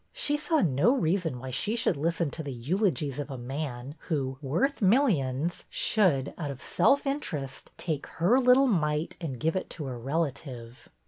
[0.13, 4.39] She saw no reason why she should listen to the eulogies of a man who,
[4.41, 9.87] worth millions, should, out of self interest, take her little mite and give it to
[9.87, 10.89] a relative.